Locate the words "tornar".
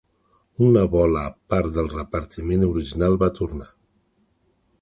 3.41-3.73